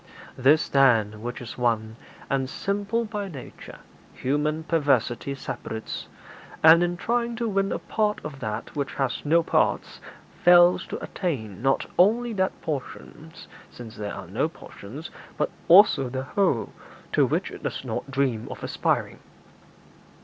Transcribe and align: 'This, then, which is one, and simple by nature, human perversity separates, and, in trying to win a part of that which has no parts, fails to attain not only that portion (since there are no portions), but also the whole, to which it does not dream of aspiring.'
'This, 0.35 0.67
then, 0.69 1.21
which 1.21 1.39
is 1.41 1.59
one, 1.59 1.95
and 2.27 2.49
simple 2.49 3.05
by 3.05 3.27
nature, 3.27 3.77
human 4.15 4.63
perversity 4.63 5.35
separates, 5.35 6.07
and, 6.63 6.81
in 6.81 6.97
trying 6.97 7.35
to 7.35 7.47
win 7.47 7.71
a 7.71 7.77
part 7.77 8.19
of 8.25 8.39
that 8.39 8.75
which 8.75 8.95
has 8.95 9.21
no 9.23 9.43
parts, 9.43 10.01
fails 10.43 10.87
to 10.87 10.97
attain 11.03 11.61
not 11.61 11.85
only 11.99 12.33
that 12.33 12.59
portion 12.63 13.31
(since 13.69 13.95
there 13.95 14.15
are 14.15 14.25
no 14.25 14.49
portions), 14.49 15.11
but 15.37 15.51
also 15.67 16.09
the 16.09 16.23
whole, 16.23 16.71
to 17.13 17.23
which 17.23 17.51
it 17.51 17.61
does 17.61 17.85
not 17.85 18.09
dream 18.09 18.47
of 18.49 18.63
aspiring.' 18.63 19.19